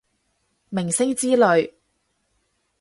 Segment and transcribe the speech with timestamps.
[0.69, 1.75] 明星之類